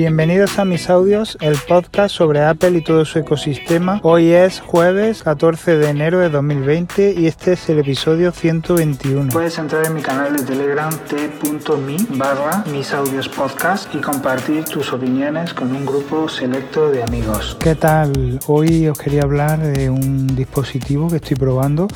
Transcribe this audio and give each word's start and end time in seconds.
Bienvenidos 0.00 0.58
a 0.58 0.64
mis 0.64 0.88
audios, 0.88 1.36
el 1.42 1.58
podcast 1.68 2.14
sobre 2.14 2.42
Apple 2.42 2.70
y 2.70 2.80
todo 2.80 3.04
su 3.04 3.18
ecosistema. 3.18 4.00
Hoy 4.02 4.32
es 4.32 4.60
jueves 4.60 5.22
14 5.22 5.76
de 5.76 5.90
enero 5.90 6.20
de 6.20 6.30
2020 6.30 7.12
y 7.18 7.26
este 7.26 7.52
es 7.52 7.68
el 7.68 7.80
episodio 7.80 8.32
121. 8.32 9.30
Puedes 9.30 9.58
entrar 9.58 9.84
en 9.84 9.92
mi 9.92 10.00
canal 10.00 10.34
de 10.34 10.42
Telegram 10.42 10.90
t.me 11.06 12.16
barra 12.16 12.64
mis 12.72 12.94
audios 12.94 13.28
podcast 13.28 13.94
y 13.94 13.98
compartir 13.98 14.64
tus 14.64 14.90
opiniones 14.90 15.52
con 15.52 15.70
un 15.70 15.84
grupo 15.84 16.30
selecto 16.30 16.90
de 16.90 17.02
amigos. 17.02 17.58
¿Qué 17.60 17.74
tal? 17.74 18.40
Hoy 18.46 18.88
os 18.88 18.98
quería 18.98 19.24
hablar 19.24 19.58
de 19.58 19.90
un 19.90 20.34
dispositivo 20.34 21.10
que 21.10 21.16
estoy 21.16 21.36
probando. 21.36 21.88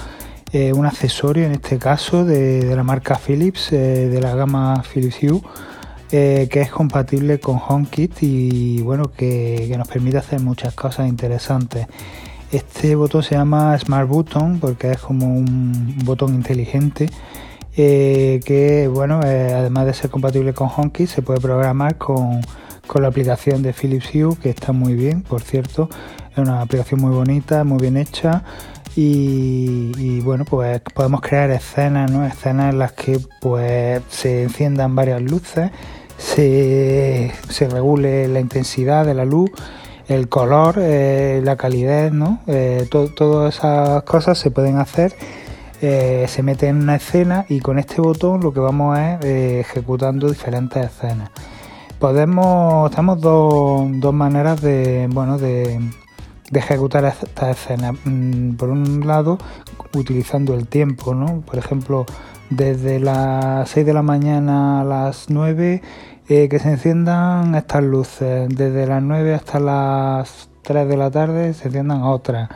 Eh, 0.52 0.74
un 0.74 0.84
accesorio 0.84 1.46
en 1.46 1.52
este 1.52 1.78
caso 1.78 2.26
de, 2.26 2.70
la 2.76 2.82
marca 2.82 3.18
Philips, 3.18 3.72
eh, 3.72 4.10
de 4.10 4.20
la 4.20 4.36
gama 4.36 4.82
Philips 4.92 5.22
Hue 5.22 5.40
eh, 6.16 6.46
que 6.48 6.60
es 6.60 6.70
compatible 6.70 7.40
con 7.40 7.58
HomeKit 7.58 8.22
y 8.22 8.80
bueno, 8.82 9.10
que, 9.10 9.74
nos 9.76 9.88
permite 9.88 10.18
hacer 10.18 10.38
muchas 10.38 10.72
cosas 10.72 11.08
interesantes. 11.08 11.88
Este 12.52 12.94
botón 12.94 13.24
se 13.24 13.34
llama 13.34 13.76
Smart 13.76 14.08
Button 14.08 14.60
porque 14.60 14.92
es 14.92 14.98
como 14.98 15.26
un 15.26 15.98
botón 16.04 16.32
inteligente 16.34 17.10
eh, 17.76 18.38
que 18.44 18.86
bueno, 18.86 19.22
eh, 19.24 19.54
además 19.54 19.86
de 19.86 19.94
ser 19.94 20.08
compatible 20.08 20.54
con 20.54 20.68
HomeKit 20.68 21.08
se 21.08 21.20
puede 21.20 21.40
programar 21.40 21.98
con, 21.98 22.42
la 22.94 23.08
aplicación 23.08 23.62
de 23.62 23.72
Philips 23.72 24.14
Hue 24.14 24.36
que 24.40 24.50
está 24.50 24.70
muy 24.70 24.94
bien, 24.94 25.22
por 25.22 25.42
cierto, 25.42 25.88
es 26.30 26.38
una 26.38 26.60
aplicación 26.60 27.00
muy 27.00 27.10
bonita, 27.10 27.64
muy 27.64 27.80
bien 27.80 27.96
hecha. 27.96 28.44
Y, 28.94 30.20
bueno 30.20 30.44
pues 30.44 30.80
podemos 30.94 31.20
crear 31.20 31.50
escenas 31.50 32.08
¿no? 32.08 32.24
escenas 32.24 32.72
en 32.72 32.78
las 32.78 32.92
que 32.92 33.18
pues 33.40 34.00
se 34.08 34.44
enciendan 34.44 34.94
varias 34.94 35.20
luces 35.20 35.72
se, 36.18 37.32
regule 37.70 38.28
la 38.28 38.40
intensidad 38.40 39.04
de 39.04 39.14
la 39.14 39.24
luz, 39.24 39.50
el 40.08 40.28
color, 40.28 40.76
eh, 40.78 41.40
la 41.42 41.56
calidez, 41.56 42.12
¿no? 42.12 42.40
Eh, 42.46 42.88
todas 42.90 43.54
esas 43.54 44.02
cosas 44.04 44.38
se 44.38 44.50
pueden 44.50 44.78
hacer. 44.78 45.14
Eh, 45.82 46.26
se 46.28 46.42
mete 46.42 46.68
en 46.68 46.76
una 46.76 46.96
escena 46.96 47.44
y 47.48 47.60
con 47.60 47.78
este 47.78 48.00
botón 48.00 48.40
lo 48.40 48.54
que 48.54 48.60
vamos 48.60 48.98
es 48.98 49.24
ejecutando 49.24 50.28
diferentes 50.28 50.86
escenas. 50.86 51.30
Podemos, 51.98 52.90
tenemos 52.90 53.20
dos, 53.20 53.86
dos 53.94 54.14
maneras 54.14 54.60
de, 54.62 55.08
bueno, 55.10 55.36
de, 55.36 55.80
de 56.50 56.58
ejecutar 56.58 57.04
esta 57.04 57.50
escena. 57.50 57.92
Mm, 57.92 58.54
por 58.54 58.70
un 58.70 59.06
lado, 59.06 59.38
utilizando 59.94 60.54
el 60.54 60.66
tiempo, 60.66 61.14
¿no? 61.14 61.40
Por 61.40 61.58
ejemplo, 61.58 62.06
desde 62.50 63.00
las 63.00 63.68
6 63.70 63.86
de 63.86 63.94
la 63.94 64.02
mañana 64.02 64.80
a 64.80 64.84
las 64.84 65.30
9 65.30 65.82
eh, 66.28 66.48
que 66.48 66.58
se 66.58 66.70
enciendan 66.70 67.54
estas 67.54 67.82
luces. 67.82 68.48
Desde 68.48 68.86
las 68.86 69.02
9 69.02 69.34
hasta 69.34 69.60
las 69.60 70.48
3 70.62 70.88
de 70.88 70.96
la 70.96 71.10
tarde 71.10 71.54
se 71.54 71.68
enciendan 71.68 72.02
otras. 72.02 72.48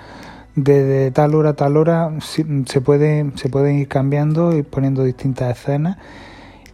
Desde 0.54 1.10
tal 1.12 1.34
hora 1.34 1.50
a 1.50 1.54
tal 1.54 1.76
hora 1.76 2.10
se 2.20 2.80
pueden, 2.80 3.36
se 3.36 3.48
pueden 3.48 3.78
ir 3.78 3.88
cambiando 3.88 4.56
y 4.56 4.62
poniendo 4.62 5.04
distintas 5.04 5.56
escenas 5.56 5.98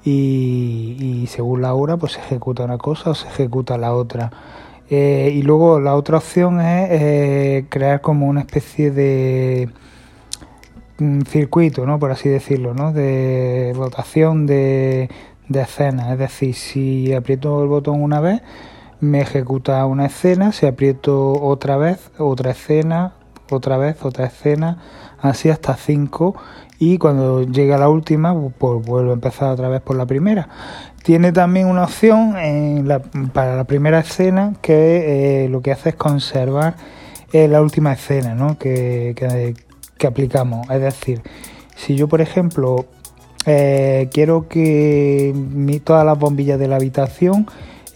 y, 0.05 1.27
según 1.29 1.63
la 1.63 1.75
hora 1.75 1.97
pues 1.97 2.13
se 2.13 2.21
ejecuta 2.21 2.65
una 2.65 2.79
cosa 2.79 3.11
o 3.11 3.15
se 3.15 3.29
ejecuta 3.29 3.79
la 3.79 3.95
otra. 3.95 4.31
Eh, 4.91 5.33
y 5.35 5.43
luego 5.43 5.81
la 5.81 5.97
otra 5.97 6.19
opción 6.19 6.61
es 6.61 6.89
eh, 6.91 7.67
crear 7.71 8.01
como 8.01 8.27
una 8.27 8.41
especie 8.41 8.91
de 8.91 9.71
circuito, 11.27 11.87
¿no? 11.87 11.99
por 11.99 12.11
así 12.11 12.29
decirlo, 12.29 12.75
¿no? 12.75 12.93
de 12.93 13.73
rotación 13.75 14.47
de, 14.47 15.09
de 15.49 15.61
escenas. 15.61 16.13
Es 16.13 16.19
decir, 16.19 16.55
si 16.55 17.13
aprieto 17.13 17.63
el 17.63 17.69
botón 17.69 18.03
una 18.03 18.21
vez, 18.21 18.43
me 19.01 19.21
ejecuta 19.21 19.85
una 19.87 20.07
escena, 20.07 20.53
si 20.53 20.67
aprieto 20.67 21.33
otra 21.33 21.77
vez, 21.77 22.11
otra 22.19 22.53
escena, 22.53 23.15
otra 23.51 23.77
vez, 23.77 24.05
otra 24.05 24.27
escena, 24.27 24.79
así 25.21 25.51
hasta 25.51 25.77
cinco 25.77 26.35
y 26.79 26.99
cuando 26.99 27.43
llega 27.45 27.79
la 27.79 27.89
última, 27.89 28.35
pues 28.59 28.85
vuelvo 28.85 29.11
a 29.11 29.15
empezar 29.15 29.51
otra 29.53 29.69
vez 29.69 29.81
por 29.81 29.97
la 29.97 30.07
primera. 30.07 30.49
Tiene 31.03 31.33
también 31.33 31.67
una 31.67 31.85
opción 31.85 32.35
para 33.33 33.57
la 33.57 33.65
primera 33.65 34.01
escena 34.01 34.55
que 34.61 35.45
eh, 35.45 35.49
lo 35.49 35.61
que 35.61 35.73
hace 35.73 35.91
es 35.91 35.95
conservar 35.95 36.75
eh, 37.33 37.49
la 37.49 37.61
última 37.63 37.93
escena 37.93 38.35
¿no? 38.35 38.59
que, 38.59 39.13
que, 39.17 39.55
que 39.99 40.07
aplicamos. 40.07 40.69
Es 40.71 40.81
decir, 40.81 41.23
si 41.77 41.97
yo 41.97 42.09
por 42.09 42.21
ejemplo 42.21 42.87
eh, 43.47 44.09
quiero 44.13 44.49
que 44.49 45.35
todas 45.85 46.05
las 46.05 46.19
bombillas 46.19 46.59
de 46.59 46.69
la 46.69 46.77
habitación 46.77 47.47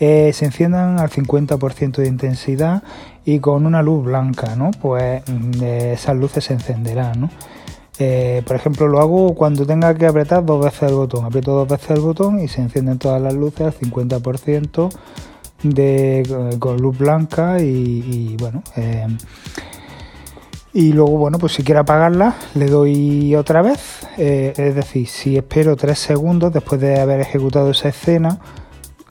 eh, 0.00 0.32
se 0.32 0.44
enciendan 0.44 1.00
al 1.00 1.10
50% 1.10 1.96
de 1.96 2.06
intensidad 2.06 2.82
y 3.24 3.40
con 3.40 3.66
una 3.66 3.82
luz 3.82 4.04
blanca, 4.04 4.54
¿no? 4.56 4.70
Pues 4.70 5.22
mm, 5.26 5.62
esas 5.62 6.16
luces 6.16 6.44
se 6.44 6.54
encenderán. 6.54 7.30
Eh, 7.98 8.42
por 8.46 8.54
ejemplo, 8.54 8.86
lo 8.86 9.00
hago 9.00 9.34
cuando 9.34 9.66
tenga 9.66 9.92
que 9.94 10.06
apretar 10.06 10.44
dos 10.44 10.64
veces 10.64 10.82
el 10.84 10.94
botón. 10.94 11.24
Aprieto 11.24 11.52
dos 11.52 11.68
veces 11.68 11.90
el 11.90 12.00
botón 12.00 12.38
y 12.38 12.46
se 12.46 12.60
encienden 12.60 12.98
todas 12.98 13.20
las 13.20 13.34
luces 13.34 13.62
al 13.62 13.74
50% 13.74 14.90
de, 15.64 16.56
con 16.60 16.76
luz 16.76 16.96
blanca 16.96 17.60
y, 17.60 18.36
bueno, 18.38 18.62
y 20.78 20.92
luego, 20.92 21.18
bueno, 21.18 21.40
pues 21.40 21.54
si 21.54 21.64
quiero 21.64 21.80
apagarla, 21.80 22.36
le 22.54 22.66
doy 22.66 23.34
otra 23.34 23.62
vez. 23.62 24.06
Eh, 24.16 24.52
es 24.56 24.76
decir, 24.76 25.08
si 25.08 25.36
espero 25.36 25.74
3 25.74 25.98
segundos 25.98 26.52
después 26.52 26.80
de 26.80 27.00
haber 27.00 27.18
ejecutado 27.18 27.72
esa 27.72 27.88
escena 27.88 28.38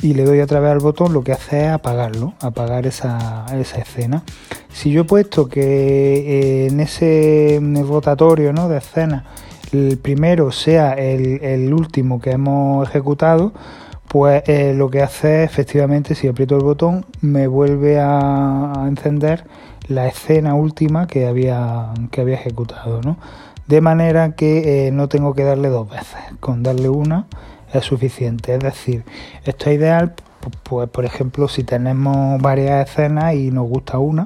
y 0.01 0.13
le 0.13 0.23
doy 0.23 0.39
otra 0.39 0.61
vez 0.61 0.72
al 0.72 0.79
botón, 0.79 1.11
lo 1.11 1.25
que 1.25 1.33
hace 1.33 1.66
es 1.66 1.67
apagarlo, 1.67 2.35
apagar 2.39 2.88
esa, 2.88 3.45
esa 3.53 3.79
escena. 3.79 4.23
Si 4.72 4.91
yo 4.91 5.01
he 5.01 5.03
puesto 5.03 5.50
que 5.50 5.59
eh, 5.61 6.67
en 6.67 6.79
ese 6.79 7.59
rotatorio 7.85 8.53
¿no? 8.53 8.69
de 8.69 8.77
escena 8.77 9.25
el 9.73 9.97
primero 9.97 10.53
sea 10.53 10.94
el, 10.94 11.73
último 11.73 12.22
que 12.22 12.31
hemos 12.31 12.88
ejecutado, 12.88 13.51
pues 14.07 14.41
eh, 14.47 14.73
lo 14.73 14.89
que 14.89 15.01
hace 15.01 15.44
efectivamente, 15.44 16.16
si 16.16 16.29
aprieto 16.29 16.56
el 16.56 16.63
botón, 16.63 17.06
me 17.19 17.45
vuelve 17.47 18.00
a 18.00 18.85
encender 18.88 19.44
la 19.88 20.08
escena 20.08 20.56
última 20.56 21.08
que 21.08 21.28
había, 21.28 21.94
que 22.12 22.22
había 22.22 22.36
ejecutado, 22.36 23.02
¿no? 23.02 23.18
De 23.68 23.81
manera 23.81 24.36
que 24.36 24.88
eh, 24.88 24.92
no 24.92 25.09
tengo 25.09 25.34
que 25.34 25.44
darle 25.44 25.70
dos 25.70 25.90
veces, 25.90 26.20
con 26.40 26.64
darle 26.64 26.90
una 26.90 27.28
es 27.74 27.84
suficiente. 27.84 28.56
Es 28.56 28.59
decir, 28.59 29.03
esto 29.44 29.70
es 29.70 29.78
ideal, 29.78 30.14
pues 30.64 30.90
por 30.90 31.06
ejemplo, 31.06 31.48
si 31.48 31.64
tenemos 31.64 32.42
varias 32.42 32.90
escenas 32.90 33.36
y 33.36 33.52
nos 33.52 33.68
gusta 33.68 34.00
una 34.00 34.25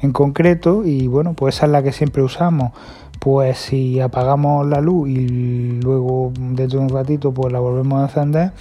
en 0.00 0.12
concreto, 0.12 0.84
y 0.84 1.08
bueno, 1.08 1.34
pues 1.34 1.56
esa 1.56 1.66
es 1.66 1.72
la 1.72 1.82
que 1.82 1.92
siempre 1.92 2.22
usamos. 2.22 2.72
Pues 3.18 3.58
si 3.58 3.98
apagamos 4.00 4.64
la 4.68 4.80
luz 4.80 5.08
y 5.08 5.80
luego 5.82 6.32
dentro 6.36 6.78
de 6.78 6.84
un 6.86 6.88
ratito 6.88 7.32
pues 7.32 7.52
la 7.52 7.58
volvemos 7.58 8.00
a 8.00 8.04
encender, 8.04 8.52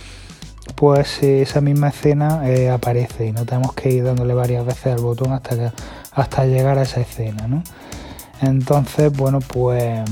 pues 0.75 1.21
esa 1.21 1.61
misma 1.61 1.89
escena 1.89 2.49
eh, 2.49 2.71
aparece 2.71 3.27
y 3.27 3.31
no 3.31 3.45
tenemos 3.45 3.73
que 3.73 3.91
ir 3.91 4.03
dándole 4.03 4.33
varias 4.33 4.65
veces 4.65 4.93
al 4.93 5.01
botón 5.01 5.31
hasta 5.31 5.55
que 5.55 5.71
hasta 6.17 6.45
llegar 6.45 6.77
a 6.77 6.81
esa 6.81 7.01
escena, 7.01 7.47
¿no? 7.47 7.63
Entonces, 8.41 9.15
bueno, 9.15 9.39
pues 9.39 10.03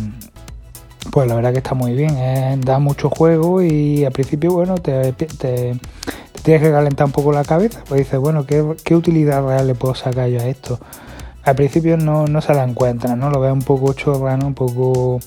pues 1.12 1.28
la 1.28 1.36
verdad 1.36 1.52
que 1.52 1.60
está 1.60 1.76
muy 1.76 1.94
bien, 1.94 2.18
¿eh? 2.18 2.58
da 2.60 2.80
mucho 2.80 3.10
juego 3.10 3.62
y 3.62 4.04
al 4.06 4.12
principio, 4.12 4.54
bueno, 4.54 4.76
te, 4.80 5.14
tienes 5.14 6.62
que 6.62 6.72
calentar 6.72 7.06
un 7.06 7.12
poco 7.12 7.32
la 7.32 7.44
cabeza, 7.44 7.84
pues 7.88 8.00
dices, 8.00 8.20
bueno, 8.20 8.46
¿qué, 8.46 8.96
utilidad 8.96 9.46
real 9.46 9.68
le 9.68 9.76
puedo 9.76 9.96
sacar 9.96 10.30
yo 10.30 10.40
a 10.40 10.48
esto? 10.48 10.80
Al 11.44 11.56
principio 11.56 11.96
no, 11.98 12.42
se 12.42 12.54
la 12.54 12.64
encuentras, 12.64 13.16
¿no? 13.18 13.30
Lo 13.30 13.40
ves 13.40 13.54
un 13.54 13.62
poco 13.62 13.94
chorra, 13.94 14.36
Un 14.36 14.56
poco, 14.56 15.20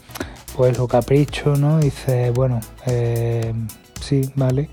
pues 0.57 0.77
lo 0.77 0.89
capricho, 0.89 1.55
¿no? 1.55 1.79
Dices, 1.79 2.35
bueno, 2.35 2.61
eh, 2.87 3.55
sí, 4.01 4.29
vale. 4.35 4.69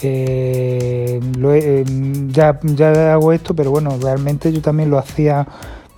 Eh, 0.00 1.20
eh, 1.20 1.84
ya, 2.28 2.58
ya 2.62 3.12
hago 3.12 3.32
esto, 3.32 3.54
pero 3.54 3.70
bueno, 3.70 3.96
realmente 4.00 4.52
yo 4.52 4.60
también 4.62 4.90
lo 4.90 4.98
hacía, 4.98 5.46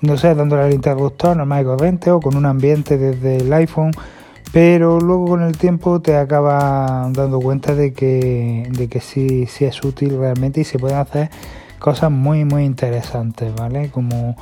no 0.00 0.16
sé, 0.16 0.34
dándole 0.34 0.62
al 0.62 0.72
interruptor 0.72 1.36
normal 1.36 1.62
y 1.62 1.64
corriente 1.64 2.10
o 2.10 2.20
con 2.20 2.36
un 2.36 2.46
ambiente 2.46 2.96
desde 2.96 3.38
el 3.38 3.52
iPhone, 3.52 3.92
pero 4.52 5.00
luego 5.00 5.26
con 5.26 5.42
el 5.42 5.56
tiempo 5.58 6.00
te 6.00 6.16
acaba 6.16 7.10
dando 7.12 7.40
cuenta 7.40 7.74
de 7.74 7.92
que, 7.92 8.68
de 8.70 8.88
que 8.88 9.00
sí, 9.00 9.46
sí 9.46 9.64
es 9.64 9.84
útil 9.84 10.18
realmente 10.18 10.62
y 10.62 10.64
se 10.64 10.78
pueden 10.78 10.98
hacer 10.98 11.30
cosas 11.78 12.10
muy, 12.10 12.44
muy 12.44 12.64
interesantes, 12.64 13.54
¿vale? 13.54 13.90
Como, 13.90 14.36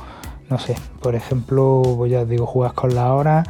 no 0.49 0.57
sé, 0.57 0.75
por 1.01 1.15
ejemplo, 1.15 1.81
pues 1.97 2.11
ya 2.11 2.25
digo, 2.25 2.45
jugas 2.45 2.73
con 2.73 2.95
la 2.95 3.13
hora 3.13 3.43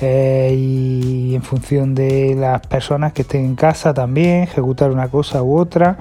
eh, 0.00 0.54
y 0.54 1.34
en 1.34 1.42
función 1.42 1.94
de 1.94 2.34
las 2.34 2.60
personas 2.66 3.12
que 3.12 3.22
estén 3.22 3.44
en 3.44 3.56
casa 3.56 3.94
también, 3.94 4.42
ejecutar 4.42 4.90
una 4.90 5.08
cosa 5.08 5.42
u 5.42 5.56
otra. 5.56 5.96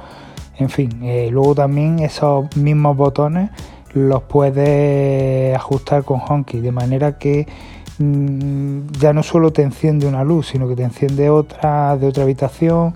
En 0.58 0.70
fin, 0.70 1.04
eh, 1.04 1.30
luego 1.32 1.56
también 1.56 2.00
esos 2.00 2.56
mismos 2.58 2.98
botones 2.98 3.50
los 3.94 4.24
puedes 4.24 5.56
ajustar 5.56 6.04
con 6.04 6.20
Honky, 6.20 6.60
de 6.60 6.72
manera 6.74 7.18
que 7.18 7.48
mm, 8.00 8.92
ya 9.00 9.14
no 9.14 9.24
solo 9.24 9.54
te 9.54 9.62
enciende 9.62 10.08
una 10.08 10.24
luz, 10.26 10.48
sino 10.48 10.68
que 10.68 10.76
te 10.76 10.84
enciende 10.84 11.30
otra 11.30 11.96
de 11.98 12.08
otra 12.08 12.24
habitación 12.24 12.94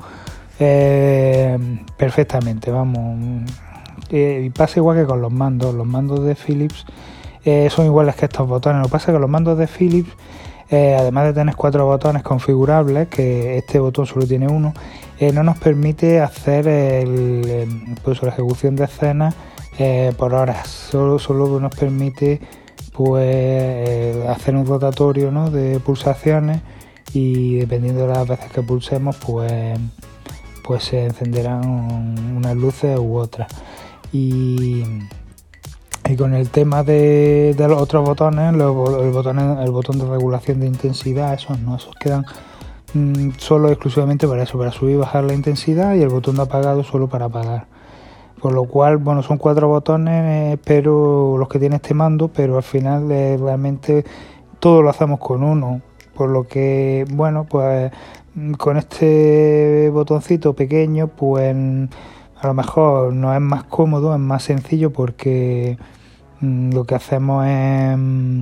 eh, 0.59 1.57
perfectamente, 1.95 2.71
vamos, 2.71 3.45
y 4.09 4.49
pasa 4.49 4.79
igual 4.79 4.97
que 4.97 5.05
con 5.05 5.21
los 5.21 5.31
mandos. 5.31 5.73
Los 5.73 5.87
mandos 5.87 6.25
de 6.25 6.35
Philips 6.35 6.85
son 7.69 7.85
iguales 7.85 8.15
que 8.15 8.25
estos 8.25 8.47
botones. 8.47 8.81
Lo 8.81 8.87
que 8.87 8.91
pasa 8.91 9.11
es 9.11 9.15
que 9.15 9.21
los 9.21 9.29
mandos 9.29 9.57
de 9.57 9.67
Philips, 9.67 10.11
eh, 10.71 10.95
además 10.97 11.25
de 11.25 11.33
tener 11.33 11.55
cuatro 11.55 11.85
botones 11.85 12.23
configurables, 12.23 13.07
que 13.07 13.57
este 13.57 13.79
botón 13.79 14.05
solo 14.05 14.25
tiene 14.25 14.47
uno, 14.47 14.73
no 15.33 15.43
nos 15.43 15.57
permite 15.57 16.21
hacer 16.21 16.63
pues, 18.03 18.21
la 18.23 18.29
ejecución 18.29 18.75
de 18.75 18.85
escenas 18.85 19.35
por 20.17 20.33
horas. 20.33 20.67
Solo, 20.67 21.19
solo 21.19 21.59
nos 21.59 21.75
permite 21.75 22.39
pues 22.93 24.25
hacer 24.27 24.55
un 24.55 24.65
rotatorio 24.65 25.31
¿no? 25.31 25.51
de 25.51 25.79
pulsaciones 25.79 26.61
y 27.13 27.55
dependiendo 27.55 28.07
de 28.07 28.13
las 28.13 28.27
veces 28.27 28.51
que 28.51 28.61
pulsemos 28.61 29.15
pues 29.17 29.79
pues 30.69 30.83
se 30.83 31.05
encenderán 31.05 31.65
unas 32.37 32.55
luces 32.55 32.99
u 32.99 33.15
otras 33.15 33.47
y, 34.11 34.83
con 36.15 36.33
el 36.33 36.49
tema 36.49 36.83
de, 36.83 37.55
los 37.57 37.81
otros 37.81 38.05
botones 38.05 38.53
el, 38.53 38.61
botón, 38.61 39.39
el 39.39 39.71
botón 39.71 39.99
de 39.99 40.05
regulación 40.05 40.59
de 40.59 40.67
intensidad 40.67 41.33
esos 41.33 41.59
no 41.59 41.75
esos 41.75 41.95
quedan 41.95 42.25
mm, 42.93 43.31
solo 43.37 43.69
exclusivamente 43.69 44.27
para 44.27 44.43
eso 44.43 44.57
para 44.57 44.71
subir 44.71 44.95
y 44.95 44.97
bajar 44.97 45.23
la 45.23 45.33
intensidad 45.33 45.95
y 45.95 46.01
el 46.01 46.09
botón 46.09 46.35
de 46.35 46.43
apagado 46.43 46.83
solo 46.83 47.07
para 47.07 47.25
apagar. 47.25 47.67
Por 48.41 48.53
lo 48.53 48.65
cual 48.65 48.97
bueno 48.97 49.21
son 49.23 49.37
cuatro 49.37 49.67
botones 49.67 50.53
eh, 50.53 50.57
pero 50.63 51.37
los 51.37 51.49
que 51.49 51.59
tiene 51.59 51.77
este 51.77 51.93
mando 51.93 52.29
pero 52.29 52.57
al 52.57 52.63
final 52.63 53.11
eh, 53.11 53.37
realmente 53.37 54.05
todo 54.59 54.81
lo 54.81 54.89
hacemos 54.89 55.19
con 55.19 55.43
uno. 55.43 55.81
Por 56.15 56.29
lo 56.29 56.47
que, 56.47 57.05
bueno, 57.11 57.45
pues 57.45 57.91
con 58.57 58.77
este 58.77 59.89
botoncito 59.91 60.53
pequeño, 60.53 61.07
pues 61.07 61.55
a 62.41 62.47
lo 62.47 62.53
mejor 62.53 63.13
no 63.13 63.33
es 63.33 63.41
más 63.41 63.63
cómodo, 63.63 64.13
es 64.13 64.19
más 64.19 64.43
sencillo 64.43 64.91
porque 64.91 65.77
mm, 65.77 65.98
lo 66.41 66.83
que 66.85 66.95
hacemos 66.95 67.45
es 67.45 67.97
mm, 67.97 68.41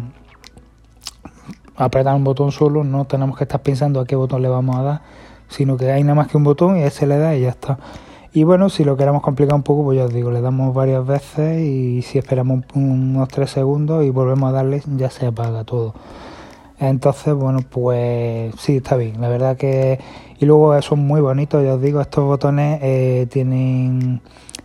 apretar 1.75 2.15
un 2.15 2.23
botón 2.23 2.51
solo, 2.51 2.83
no 2.83 3.05
tenemos 3.05 3.37
que 3.37 3.43
estar 3.43 3.61
pensando 3.61 3.99
a 3.99 4.05
qué 4.05 4.15
botón 4.15 4.41
le 4.41 4.49
vamos 4.49 4.75
a 4.77 4.81
dar, 4.83 5.01
sino 5.47 5.77
que 5.77 5.91
hay 5.91 6.03
nada 6.03 6.15
más 6.15 6.27
que 6.27 6.37
un 6.37 6.43
botón 6.43 6.77
y 6.77 6.83
ese 6.83 7.07
le 7.07 7.17
da 7.17 7.35
y 7.35 7.41
ya 7.41 7.49
está. 7.49 7.77
Y 8.33 8.43
bueno, 8.43 8.69
si 8.69 8.83
lo 8.83 8.97
queremos 8.97 9.21
complicar 9.21 9.55
un 9.55 9.63
poco, 9.63 9.83
pues 9.83 9.97
ya 9.97 10.05
os 10.05 10.13
digo, 10.13 10.29
le 10.31 10.41
damos 10.41 10.73
varias 10.73 11.05
veces 11.05 11.61
y 11.61 12.01
si 12.03 12.19
esperamos 12.19 12.65
unos 12.75 13.29
3 13.29 13.49
segundos 13.49 14.05
y 14.05 14.09
volvemos 14.09 14.49
a 14.49 14.51
darle, 14.51 14.81
ya 14.95 15.09
se 15.09 15.25
apaga 15.25 15.63
todo. 15.63 15.95
Entonces, 16.79 17.33
bueno, 17.33 17.59
pues 17.67 18.53
sí, 18.59 18.77
está 18.77 18.95
bien. 18.95 19.19
La 19.21 19.29
verdad 19.29 19.57
que... 19.57 19.99
Y 20.39 20.45
luego 20.45 20.79
son 20.83 20.99
muy 20.99 21.19
bonitos, 21.19 21.63
ya 21.63 21.73
os 21.73 21.81
digo, 21.81 21.99
estos 21.99 22.25
botones 22.25 22.79
eh, 22.83 23.27
tienen 23.31 24.21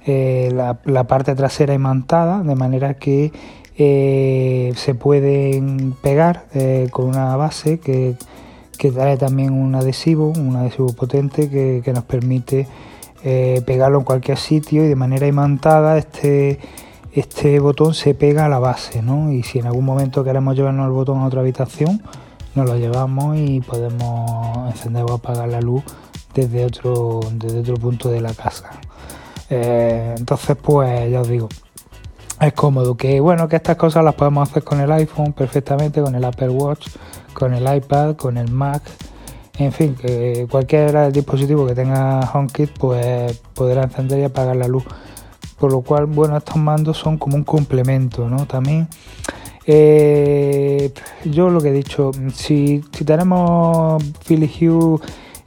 eh, 0.07 0.51
la, 0.53 1.05
parte 1.05 1.35
trasera 1.35 1.75
imantada, 1.75 2.43
de 2.43 2.55
manera 2.55 2.95
que 2.95 3.33
eh, 3.79 4.73
se 4.77 4.95
pueden 4.95 5.95
pegar 6.03 6.47
con 6.91 7.07
una 7.07 7.37
base 7.37 7.79
que, 7.79 8.17
que, 8.79 8.91
trae 8.91 9.17
también 9.17 9.53
un 9.53 9.75
adhesivo, 9.75 10.29
un 10.29 10.57
adhesivo 10.57 10.93
potente 10.93 11.49
que, 11.49 11.83
que 11.85 11.93
nos 11.93 12.05
permite 12.05 12.67
pegarlo 13.23 13.99
en 13.99 14.05
cualquier 14.05 14.37
sitio 14.37 14.85
y 14.85 14.89
de 14.89 14.97
manera 14.97 15.29
imantada 15.29 15.97
este 15.97 16.59
este 17.13 17.61
botón 17.61 17.93
se 17.93 18.15
pega 18.15 18.47
a 18.47 18.49
la 18.49 18.59
base, 18.59 19.03
¿no? 19.03 19.31
Y 19.31 19.43
si 19.43 19.59
en 19.59 19.67
algún 19.67 19.85
momento 19.85 20.25
queremos 20.25 20.57
llevarnos 20.57 20.87
el 20.87 20.93
botón 20.93 21.19
a 21.19 21.27
otra 21.27 21.41
habitación, 21.41 22.03
nos 22.55 22.67
lo 22.67 22.77
llevamos 22.77 23.37
y 23.37 23.61
podemos 23.61 24.71
encender 24.71 25.05
o 25.05 25.13
apagar 25.13 25.49
la 25.49 25.61
luz 25.61 25.83
desde 26.35 26.65
otro, 26.65 27.21
desde 27.33 27.61
otro 27.61 27.75
punto 27.77 28.09
de 28.09 28.23
la 28.23 28.33
casa. 28.33 28.71
Eh, 29.55 30.15
entonces, 30.17 30.57
pues 30.61 31.11
ya 31.11 31.21
os 31.21 31.29
digo, 31.29 31.49
es 32.41 32.53
cómodo. 32.55 32.97
Que 32.97 33.21
bueno, 33.21 33.49
que 33.49 33.57
estas 33.57 33.77
cosas 33.77 34.03
las 34.05 34.15
podemos 34.15 34.49
hacer 34.49 34.65
con 34.65 34.81
el 34.81 34.91
iPhone 34.93 35.33
perfectamente, 35.33 36.01
con 36.01 36.15
el 36.15 36.25
Apple 36.25 36.49
Watch, 36.49 36.89
con 37.35 37.55
el 37.55 37.77
iPad, 37.77 38.17
con 38.17 38.39
el 38.39 38.51
Mac. 38.51 38.83
En 39.59 39.73
fin, 39.73 39.95
que 39.95 40.47
cualquier 40.51 41.13
dispositivo 41.13 41.67
que 41.67 41.75
tenga 41.75 42.21
HomeKit, 42.33 42.71
pues 42.79 43.37
podrá 43.55 43.83
encender 43.83 44.21
y 44.21 44.25
apagar 44.25 44.57
la 44.57 44.67
luz 44.67 44.85
por 45.63 45.71
lo 45.71 45.83
cual, 45.83 46.07
bueno, 46.07 46.37
estos 46.37 46.57
mandos 46.57 46.99
son 46.99 47.19
como 47.19 47.37
un 47.37 47.45
complemento, 47.45 48.29
¿no? 48.29 48.47
También, 48.47 48.89
eh, 49.65 50.93
yo 51.25 51.51
lo 51.51 51.61
que 51.61 51.69
he 51.69 51.73
dicho, 51.73 52.11
si, 52.35 52.83
tenemos 53.07 54.03
Philly 54.27 54.51
Hue 54.61 54.99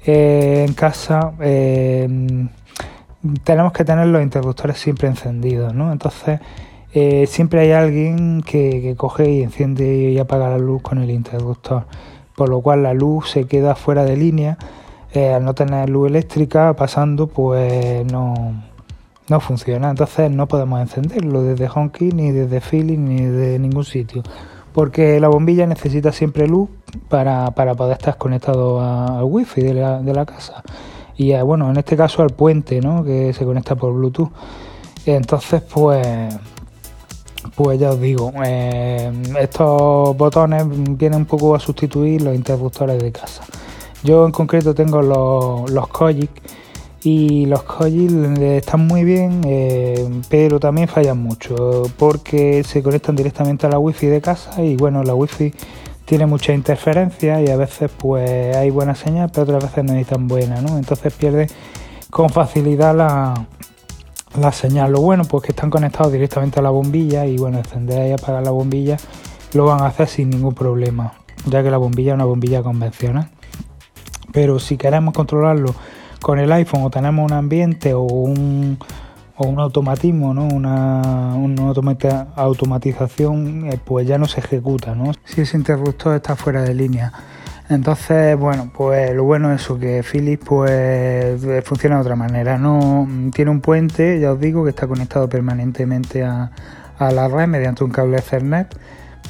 eh, 0.06 0.64
en 0.66 0.74
casa, 0.74 1.34
eh, 1.42 2.08
tenemos 3.44 3.74
que 3.74 3.86
tener 3.86 4.08
los 4.08 4.22
interruptores 4.22 4.78
siempre 4.78 5.08
encendidos, 5.08 5.74
¿no? 5.74 5.92
Entonces, 5.92 6.40
siempre 7.28 7.62
hay 7.62 7.72
alguien 7.72 8.42
que, 8.42 8.82
que, 8.82 8.96
coge 8.96 9.30
y 9.30 9.44
enciende 9.44 10.12
y 10.12 10.18
apaga 10.18 10.50
la 10.50 10.58
luz 10.58 10.82
con 10.82 11.00
el 11.00 11.12
interruptor, 11.12 11.86
por 12.36 12.50
lo 12.50 12.62
cual 12.62 12.84
la 12.84 12.94
luz 12.94 13.30
se 13.32 13.46
queda 13.46 13.76
fuera 13.76 14.06
de 14.06 14.16
línea. 14.16 14.58
al 15.14 15.44
no 15.44 15.54
tener 15.54 15.90
luz 15.90 16.10
eléctrica 16.10 16.74
pasando, 16.74 17.28
pues 17.28 18.06
no 18.12 18.54
no 19.30 19.40
funciona. 19.40 19.90
Entonces 19.90 20.32
no 20.32 20.48
podemos 20.48 20.80
encenderlo 20.80 21.44
desde 21.44 21.70
HomeKit, 21.74 22.14
ni 22.14 22.32
desde 22.32 22.62
Philips, 22.62 23.00
ni 23.00 23.22
de 23.22 23.60
ningún 23.60 23.86
sitio. 23.86 24.24
Porque 24.74 25.20
la 25.20 25.30
bombilla 25.30 25.66
necesita 25.68 26.12
siempre 26.12 26.48
luz 26.48 26.70
para, 27.10 27.52
poder 27.52 27.94
estar 27.94 28.18
conectado 28.18 28.82
al 28.82 29.24
wifi 29.24 29.62
de 29.62 29.74
la, 29.74 30.02
de 30.02 30.14
la 30.14 30.26
casa. 30.26 30.64
Y 31.18 31.32
eh, 31.32 31.42
bueno, 31.42 31.70
en 31.70 31.78
este 31.78 31.96
caso 31.96 32.22
al 32.22 32.32
puente, 32.32 32.82
¿no? 32.82 33.04
Que 33.04 33.34
se 33.34 33.46
conecta 33.46 33.76
por 33.76 33.94
Bluetooth. 33.94 34.30
Entonces, 35.06 35.62
pues, 35.62 36.36
pues 37.56 37.80
ya 37.80 37.92
os 37.92 38.02
digo, 38.02 38.32
eh, 38.44 39.12
estos 39.40 40.18
botones 40.18 40.66
vienen 40.98 41.20
un 41.20 41.26
poco 41.26 41.56
a 41.56 41.60
sustituir 41.60 42.22
los 42.22 42.36
interruptores 42.36 43.02
de 43.02 43.12
casa. 43.12 43.44
Yo 44.04 44.26
en 44.26 44.32
concreto 44.32 44.74
tengo 44.74 45.02
los, 45.02 45.70
los 45.72 45.88
Kojic 45.88 46.30
y 47.06 47.46
los 47.46 47.62
coils 47.64 48.40
están 48.40 48.88
muy 48.88 49.04
bien, 49.04 49.42
eh, 49.46 50.10
pero 50.28 50.60
también 50.60 50.88
fallan 50.88 51.20
mucho 51.20 51.84
porque 51.98 52.64
se 52.64 52.82
conectan 52.82 53.16
directamente 53.16 53.68
a 53.68 53.70
la 53.70 53.80
wifi 53.80 54.08
de 54.08 54.22
casa 54.22 54.62
y 54.64 54.76
bueno, 54.76 55.04
la 55.04 55.14
wifi 55.14 55.54
tiene 56.06 56.26
mucha 56.26 56.54
interferencia 56.54 57.42
y 57.42 57.50
a 57.50 57.58
veces 57.58 57.92
pues 57.98 58.56
hay 58.56 58.70
buena 58.70 58.96
señal, 58.96 59.30
pero 59.32 59.44
otras 59.44 59.64
veces 59.64 59.84
no 59.84 59.94
hay 59.94 60.06
tan 60.06 60.28
buena, 60.28 60.62
¿no? 60.62 60.78
Entonces 60.78 61.14
pierde 61.14 61.48
con 62.10 62.30
facilidad 62.30 62.96
la, 62.96 63.48
la 64.40 64.52
señal. 64.52 64.92
Lo 64.92 65.02
bueno 65.02 65.26
pues 65.26 65.44
que 65.44 65.52
están 65.52 65.70
conectados 65.70 66.12
directamente 66.12 66.60
a 66.60 66.64
la 66.64 66.70
bombilla 66.70 67.26
y 67.26 67.38
bueno, 67.38 67.58
encender 67.58 68.10
y 68.10 68.12
apagar 68.12 68.44
la 68.44 68.52
bombilla 68.52 68.98
lo 69.54 69.66
van 69.66 69.82
a 69.82 69.88
hacer 69.88 70.08
sin 70.08 70.30
ningún 70.30 70.54
problema, 70.54 71.14
ya 71.46 71.64
que 71.64 71.72
la 71.72 71.78
bombilla 71.78 72.12
es 72.12 72.16
una 72.16 72.26
bombilla 72.26 72.62
convencional. 72.62 73.30
Pero 74.32 74.60
si 74.60 74.78
queremos 74.78 75.14
controlarlo 75.14 75.74
con 76.22 76.40
el 76.40 76.52
iPhone 76.52 76.84
o 76.84 76.90
tenemos 76.90 77.32
un 77.32 77.38
ambiente 77.38 77.94
o 77.94 78.02
un, 78.02 78.78
o 79.38 79.48
un 79.48 79.60
automatismo, 79.60 80.34
¿no? 80.34 80.48
una, 80.48 81.36
una 81.36 81.74
automatización, 82.36 83.66
eh, 83.66 83.80
pues 83.84 84.08
ya 84.08 84.18
no 84.18 84.28
se 84.28 84.40
ejecuta, 84.40 84.96
¿no? 84.96 85.12
si 85.26 85.42
ese 85.42 85.58
interruptor 85.58 86.16
está 86.16 86.36
fuera 86.36 86.62
de 86.62 86.74
línea. 86.74 87.12
Entonces, 87.68 88.38
bueno, 88.38 88.72
pues 88.76 89.14
lo 89.16 89.24
bueno 89.24 89.52
es 89.52 89.62
eso, 89.64 89.80
que 89.80 90.04
Philips 90.04 90.46
pues 90.46 91.44
eh, 91.44 91.62
funciona 91.64 91.96
de 91.96 92.02
otra 92.02 92.16
manera. 92.16 92.60
No 92.60 93.08
tiene 93.34 93.50
un 93.50 93.60
puente, 93.60 94.20
ya 94.20 94.34
os 94.34 94.40
digo, 94.40 94.64
que 94.64 94.70
está 94.70 94.88
conectado 94.88 95.28
permanentemente 95.28 96.24
a, 96.24 96.52
a 97.00 97.12
la 97.12 97.28
red 97.28 97.48
mediante 97.48 97.84
un 97.84 97.90
cable 97.90 98.18
Ethernet 98.18 98.78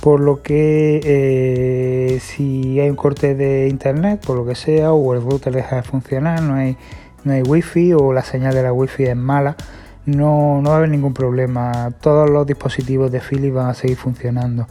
por 0.01 0.19
lo 0.19 0.41
que 0.41 1.01
eh, 1.03 2.19
si 2.19 2.79
hay 2.79 2.89
un 2.89 2.95
corte 2.95 3.35
de 3.35 3.67
internet, 3.67 4.23
por 4.25 4.37
lo 4.37 4.45
que 4.45 4.55
sea, 4.55 4.91
o 4.93 5.13
el 5.13 5.21
router 5.21 5.53
deja 5.53 5.77
de 5.77 5.83
funcionar, 5.83 6.41
no 6.41 6.55
hay, 6.55 6.77
no 7.23 7.33
hay 7.33 7.41
wifi 7.41 7.93
o 7.93 8.13
la 8.13 8.23
señal 8.23 8.53
de 8.53 8.63
la 8.63 8.73
wifi 8.73 9.03
es 9.03 9.15
mala, 9.15 9.55
no, 10.05 10.61
no 10.61 10.69
va 10.69 10.75
a 10.75 10.77
haber 10.77 10.89
ningún 10.89 11.13
problema. 11.13 11.91
Todos 12.01 12.29
los 12.29 12.45
dispositivos 12.45 13.11
de 13.11 13.19
Philips 13.19 13.53
van 13.53 13.69
a 13.69 13.73
seguir 13.73 13.97
funcionando, 13.97 14.67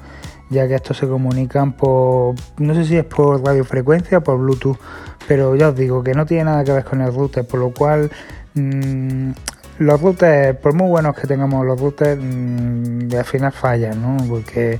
ya 0.50 0.68
que 0.68 0.74
estos 0.74 0.96
se 0.98 1.06
comunican 1.08 1.72
por, 1.72 2.34
no 2.58 2.74
sé 2.74 2.84
si 2.84 2.96
es 2.96 3.04
por 3.04 3.44
radiofrecuencia 3.44 4.18
o 4.18 4.20
por 4.22 4.38
Bluetooth, 4.38 4.78
pero 5.26 5.54
ya 5.56 5.70
os 5.70 5.76
digo 5.76 6.02
que 6.02 6.14
no 6.14 6.26
tiene 6.26 6.44
nada 6.44 6.64
que 6.64 6.72
ver 6.72 6.84
con 6.84 7.00
el 7.00 7.12
router, 7.12 7.46
por 7.46 7.60
lo 7.60 7.70
cual 7.70 8.10
mmm, 8.54 9.30
los 9.78 10.00
routers, 10.00 10.56
por 10.58 10.74
muy 10.74 10.88
buenos 10.88 11.16
que 11.16 11.26
tengamos 11.26 11.64
los 11.66 11.80
routers, 11.80 12.20
mmm, 12.22 13.08
al 13.16 13.24
final 13.24 13.52
fallan, 13.52 14.00
¿no? 14.00 14.16
Porque 14.28 14.78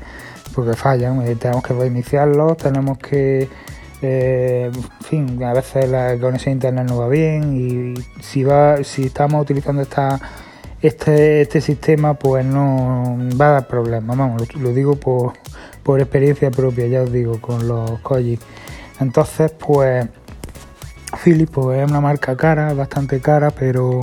porque 0.54 0.74
fallan, 0.74 1.22
eh, 1.22 1.34
tenemos 1.36 1.64
que 1.64 1.74
reiniciarlos, 1.74 2.56
tenemos 2.56 2.98
que, 2.98 3.48
eh, 4.02 4.70
en 4.74 5.04
fin, 5.04 5.42
a 5.42 5.52
veces 5.52 5.88
la 5.88 6.16
conexión 6.18 6.52
a 6.52 6.54
internet 6.54 6.86
no 6.88 6.98
va 6.98 7.08
bien 7.08 7.56
y 7.56 7.94
si 8.22 8.44
va, 8.44 8.82
si 8.84 9.04
estamos 9.04 9.42
utilizando 9.42 9.82
esta 9.82 10.20
este, 10.82 11.40
este 11.40 11.62
sistema, 11.62 12.12
pues 12.14 12.44
no 12.44 13.16
va 13.40 13.48
a 13.48 13.52
dar 13.52 13.68
problemas, 13.68 14.18
vamos, 14.18 14.54
lo, 14.54 14.74
digo 14.74 14.96
por, 14.96 15.32
por, 15.82 15.98
experiencia 16.00 16.50
propia, 16.50 16.86
ya 16.86 17.02
os 17.02 17.10
digo, 17.10 17.40
con 17.40 17.66
los 17.66 18.00
Koji. 18.00 18.38
Entonces, 19.00 19.50
pues 19.52 20.06
Philips 21.22 21.52
pues, 21.52 21.78
es 21.78 21.90
una 21.90 22.02
marca 22.02 22.36
cara, 22.36 22.74
bastante 22.74 23.20
cara, 23.20 23.50
pero 23.50 24.00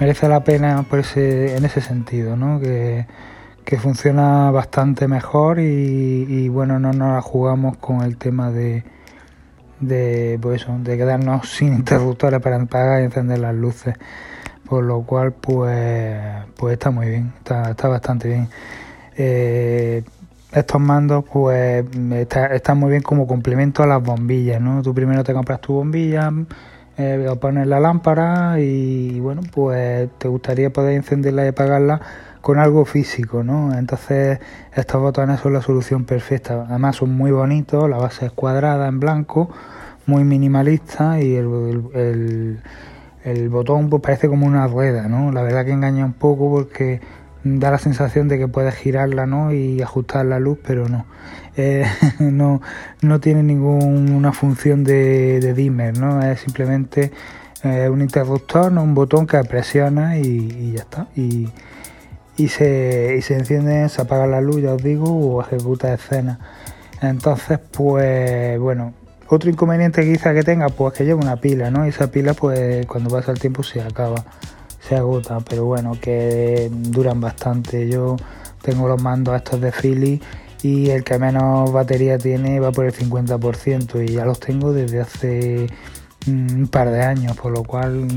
merece 0.00 0.28
la 0.28 0.42
pena 0.44 0.82
por 0.88 1.00
ese, 1.00 1.56
en 1.56 1.64
ese 1.64 1.80
sentido, 1.80 2.36
¿no? 2.36 2.60
Que, 2.60 3.06
funciona 3.78 4.52
bastante 4.52 5.08
mejor 5.08 5.58
y, 5.58 6.48
bueno, 6.48 6.78
no 6.78 6.92
nos 6.92 7.14
la 7.14 7.20
jugamos 7.20 7.76
con 7.78 8.02
el 8.02 8.16
tema 8.16 8.52
de, 8.52 8.84
de, 9.80 10.38
pues 10.40 10.66
de 10.68 10.96
quedarnos 10.96 11.48
sin 11.56 11.74
interruptores 11.74 12.40
para 12.40 12.56
apagar 12.56 13.02
y 13.02 13.04
encender 13.04 13.38
las 13.38 13.54
luces. 13.54 13.94
Por 14.68 14.84
lo 14.84 15.02
cual, 15.02 15.32
pues, 15.32 16.18
pues 16.56 16.72
está 16.72 16.90
muy 16.90 17.08
bien, 17.08 17.32
está, 17.38 17.70
está 17.70 17.88
bastante 17.88 18.28
bien. 18.28 18.48
Eh, 19.16 20.02
estos 20.54 20.80
mandos 20.80 21.24
pues 21.30 21.84
están 22.52 22.78
muy 22.78 22.90
bien 22.90 23.02
como 23.02 23.26
complemento 23.26 23.82
a 23.82 23.86
las 23.86 24.02
bombillas, 24.02 24.60
¿no? 24.60 24.82
Tú 24.82 24.94
primero 24.94 25.24
te 25.24 25.34
compras 25.34 25.60
tu 25.60 25.74
bombilla, 25.74 26.32
eh, 26.96 27.28
pones 27.40 27.66
la 27.66 27.80
lámpara 27.80 28.60
y 28.60 29.18
bueno, 29.18 29.42
pues 29.52 30.08
te 30.18 30.28
gustaría 30.28 30.70
poder 30.70 30.94
encenderla 30.94 31.44
y 31.44 31.48
apagarla 31.48 32.00
con 32.44 32.58
algo 32.58 32.84
físico, 32.84 33.42
¿no? 33.42 33.72
Entonces 33.74 34.38
estos 34.74 35.00
botones 35.00 35.40
son 35.40 35.54
la 35.54 35.62
solución 35.62 36.04
perfecta. 36.04 36.66
Además 36.68 36.96
son 36.96 37.16
muy 37.16 37.30
bonitos, 37.30 37.88
la 37.88 37.96
base 37.96 38.26
es 38.26 38.32
cuadrada 38.32 38.86
en 38.86 39.00
blanco, 39.00 39.48
muy 40.04 40.24
minimalista 40.24 41.22
y 41.22 41.36
el, 41.36 42.60
botón 43.48 43.88
pues 43.88 44.02
parece 44.02 44.28
como 44.28 44.46
una 44.46 44.66
rueda, 44.66 45.08
¿no? 45.08 45.32
La 45.32 45.40
verdad 45.40 45.64
que 45.64 45.72
engaña 45.72 46.04
un 46.04 46.12
poco 46.12 46.50
porque 46.50 47.00
da 47.44 47.70
la 47.70 47.78
sensación 47.78 48.28
de 48.28 48.36
que 48.36 48.46
puedes 48.46 48.74
girarla 48.74 49.24
¿no? 49.24 49.50
y 49.50 49.80
ajustar 49.80 50.26
la 50.26 50.38
luz, 50.38 50.58
pero 50.66 50.86
no. 50.86 51.06
Eh, 51.56 51.86
no, 52.18 52.60
no 53.00 53.20
tiene 53.20 53.42
ninguna 53.42 54.32
función 54.32 54.84
de, 54.84 55.54
dimmer, 55.54 55.96
¿no? 55.96 56.22
es 56.22 56.40
simplemente 56.40 57.10
eh, 57.62 57.88
un 57.88 58.02
interruptor, 58.02 58.70
¿no? 58.70 58.82
un 58.82 58.94
botón 58.94 59.26
que 59.26 59.42
presiona 59.44 60.18
y, 60.18 60.72
ya 60.72 60.80
está. 60.80 61.08
Y, 62.36 62.48
se, 62.48 63.16
y 63.18 63.22
se 63.22 63.34
enciende, 63.34 63.88
se 63.88 64.02
apaga 64.02 64.26
la 64.26 64.40
luz, 64.40 64.62
ya 64.62 64.74
os 64.74 64.82
digo, 64.82 65.06
o 65.10 65.42
ejecuta 65.42 65.92
escena. 65.94 66.38
Entonces, 67.02 67.58
pues 67.58 68.58
bueno, 68.58 68.94
otro 69.28 69.50
inconveniente 69.50 70.02
quizá 70.02 70.34
que 70.34 70.42
tenga, 70.42 70.68
pues 70.68 70.94
que 70.94 71.04
lleva 71.04 71.20
una 71.20 71.36
pila, 71.36 71.70
¿no? 71.70 71.86
Y 71.86 71.90
esa 71.90 72.10
pila, 72.10 72.34
pues 72.34 72.86
cuando 72.86 73.10
pasa 73.10 73.32
el 73.32 73.38
tiempo 73.38 73.62
se 73.62 73.82
acaba 73.82 74.24
se 74.88 74.96
agota, 74.96 75.38
pero 75.48 75.64
bueno, 75.64 75.96
que 76.00 76.70
duran 76.70 77.20
bastante. 77.20 77.88
Yo 77.88 78.16
tengo 78.62 78.88
los 78.88 79.00
mandos 79.00 79.36
estos 79.36 79.60
de 79.60 79.72
Philly 79.72 80.20
y 80.62 80.90
el 80.90 81.04
que 81.04 81.18
menos 81.18 81.72
batería 81.72 82.18
tiene 82.18 82.60
va 82.60 82.72
por 82.72 82.86
el 82.86 82.92
50% 82.92 84.04
y 84.08 84.12
ya 84.12 84.24
los 84.24 84.40
tengo 84.40 84.72
desde 84.72 85.00
hace 85.00 85.66
mm, 86.26 86.62
un 86.62 86.68
par 86.68 86.90
de 86.90 87.02
años, 87.02 87.36
por 87.36 87.52
lo 87.52 87.64
cual 87.64 88.08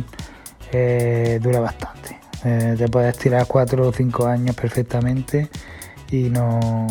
eh, 0.71 1.39
dura 1.41 1.59
bastante. 1.59 2.19
Eh, 2.46 2.75
te 2.77 2.88
puedes 2.88 3.17
tirar 3.17 3.46
4 3.48 3.88
o 3.88 3.91
5 3.91 4.27
años 4.27 4.56
perfectamente 4.56 5.50
y 6.12 6.29
no... 6.29 6.88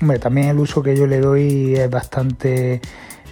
Hombre, 0.00 0.18
también 0.18 0.48
el 0.48 0.58
uso 0.58 0.82
que 0.82 0.96
yo 0.96 1.06
le 1.06 1.20
doy 1.20 1.74
es 1.74 1.90
bastante 1.90 2.80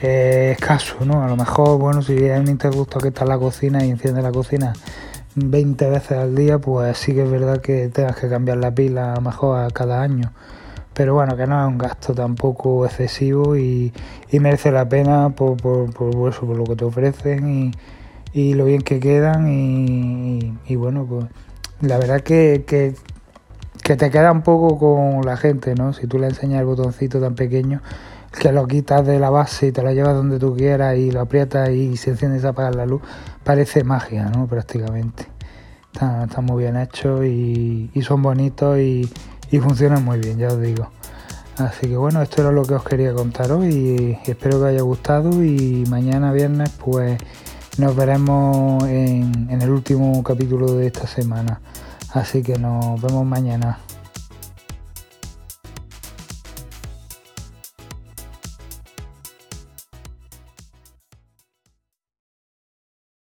eh, 0.03 0.55
escaso, 0.59 0.97
¿no? 1.05 1.25
A 1.25 1.29
lo 1.29 1.37
mejor, 1.37 1.79
bueno, 1.79 2.03
si 2.03 2.13
hay 2.13 2.39
un 2.39 2.49
interruptor 2.49 3.03
que 3.03 3.09
está 3.09 3.23
en 3.23 3.31
la 3.31 3.39
cocina 3.39 3.85
y 3.85 3.91
enciende 3.91 4.21
la 4.21 4.33
cocina 4.33 4.75
20 5.35 5.91
veces 5.91 6.19
al 6.19 6.35
día, 6.35 6.59
pues 6.59 6.99
sí 6.99 7.15
que 7.15 7.23
es 7.23 7.31
verdad 7.31 7.61
que 7.61 7.89
tengas 7.89 8.17
que 8.17 8.29
cambiar 8.29 8.59
la 8.59 8.75
pila 8.75 9.13
a 9.13 9.15
lo 9.17 9.23
mejor 9.23 9.61
a 9.61 9.71
cada 9.71 10.03
año. 10.03 10.33
Pero 10.95 11.15
bueno, 11.15 11.37
que 11.37 11.47
no 11.47 11.63
es 11.63 11.69
un 11.69 11.79
gasto 11.79 12.15
tampoco 12.15 12.85
excesivo 12.85 13.57
y, 13.57 13.93
merece 14.33 14.73
la 14.73 14.89
pena 14.89 15.31
por, 15.31 15.57
por, 15.57 15.93
por, 15.95 16.31
eso, 16.31 16.41
por 16.41 16.57
lo 16.57 16.65
que 16.65 16.77
te 16.77 16.85
ofrecen 16.85 17.49
y, 17.49 17.71
lo 18.33 18.65
bien 18.65 18.83
que 18.83 19.01
quedan. 19.01 19.49
Y, 19.49 20.77
bueno, 20.77 21.07
pues 21.07 21.27
la 21.81 21.99
verdad 21.99 22.21
que, 22.21 22.65
que, 22.67 22.95
que 23.83 23.97
te 23.97 24.11
queda 24.11 24.33
un 24.33 24.43
poco 24.43 24.79
con 24.79 25.25
la 25.25 25.37
gente, 25.37 25.75
¿no? 25.75 25.93
Si 25.93 26.07
tú 26.07 26.19
le 26.19 26.27
enseñas 26.27 26.61
el 26.61 26.67
botoncito 26.67 27.21
tan 27.21 27.35
pequeño 27.35 27.81
que 28.39 28.53
lo 28.53 28.67
quitas 28.67 29.07
de 29.07 29.19
la 29.19 29.31
base 29.31 29.69
y 29.69 29.73
te 29.73 29.83
lo 29.83 29.93
llevas 29.93 30.15
donde 30.15 30.39
tú 30.39 30.55
quieras 30.55 30.97
y 30.97 31.11
lo 31.11 31.21
aprietas 31.21 31.71
y 31.71 31.97
se 31.97 32.11
enciende 32.11 32.39
y 32.39 32.41
se 32.41 32.49
apaga 32.49 32.71
la 32.71 32.87
luz, 32.87 33.03
parece 33.45 33.85
magia, 33.85 34.27
¿no? 34.27 34.47
Prácticamente. 34.47 35.27
Están, 35.93 36.45
muy 36.45 36.63
bien 36.63 36.77
hechos 36.77 37.25
y, 37.25 37.91
son 38.03 38.23
bonitos 38.23 38.79
y, 38.79 39.11
funcionan 39.61 40.05
muy 40.05 40.19
bien, 40.19 40.39
ya 40.39 40.49
os 40.49 40.61
digo. 40.61 40.91
Así 41.57 41.89
que 41.89 41.97
bueno, 41.97 42.23
esto 42.23 42.43
era 42.43 42.53
lo 42.53 42.65
que 42.65 42.75
os 42.75 42.85
quería 42.85 43.13
contar 43.13 43.51
hoy 43.51 44.19
y 44.25 44.31
espero 44.31 44.59
que 44.59 44.65
os 44.65 44.71
haya 44.71 44.83
gustado 44.83 45.43
y 45.43 45.85
mañana 45.89 46.33
viernes 46.33 46.71
pues 46.71 47.19
nos 47.79 47.95
veremos 47.95 48.83
en, 48.85 49.49
el 49.51 49.71
último 49.71 50.23
capítulo 50.25 50.75
de 50.75 50.89
esta 50.89 51.07
semana. 51.07 51.61
Así 52.13 52.43
que 52.43 52.59
nos 52.59 53.01
vemos 53.01 53.25
mañana. 53.25 53.79